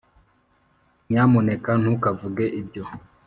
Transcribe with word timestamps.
nyamuneka 1.09 1.71
ntukavuge 1.81 2.45
ibyo. 2.61 2.83